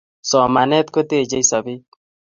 Somanet 0.29 0.87
kotechei 0.93 1.43
sobet 1.49 1.81